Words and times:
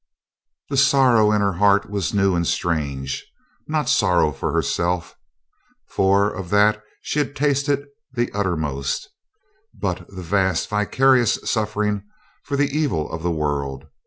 The 0.71 0.77
sorrow 0.77 1.31
in 1.31 1.41
her 1.41 1.53
heart 1.53 1.87
was 1.91 2.11
new 2.11 2.33
and 2.33 2.47
strange; 2.47 3.23
not 3.67 3.87
sorrow 3.87 4.31
for 4.31 4.51
herself, 4.51 5.13
for 5.85 6.33
of 6.33 6.49
that 6.49 6.81
she 7.03 7.19
had 7.19 7.35
tasted 7.35 7.85
the 8.11 8.31
uttermost; 8.31 9.09
but 9.75 10.07
the 10.07 10.23
vast 10.23 10.69
vicarious 10.69 11.35
suffering 11.43 12.01
for 12.45 12.57
the 12.57 12.75
evil 12.75 13.11
of 13.11 13.21
the 13.21 13.29
world. 13.29 13.85